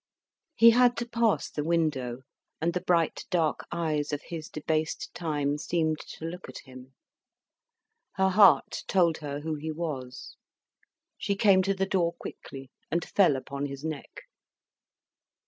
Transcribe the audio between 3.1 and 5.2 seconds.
dark eyes of his debased